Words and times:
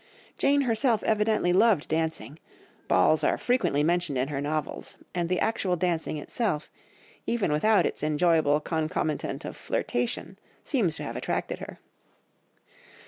Jane 0.39 0.61
herself 0.61 1.03
evidently 1.03 1.53
loved 1.53 1.87
dancing, 1.87 2.39
balls 2.87 3.23
are 3.23 3.37
frequently 3.37 3.83
mentioned 3.83 4.17
in 4.17 4.29
her 4.29 4.41
novels, 4.41 4.97
and 5.13 5.29
the 5.29 5.39
actual 5.39 5.75
dancing 5.75 6.17
itself, 6.17 6.71
even 7.27 7.51
without 7.51 7.85
its 7.85 8.01
enjoyable 8.01 8.59
concomitant 8.61 9.45
of 9.45 9.55
flirtation, 9.55 10.39
seems 10.63 10.95
to 10.95 11.03
have 11.03 11.15
attracted 11.15 11.59
her. 11.59 11.77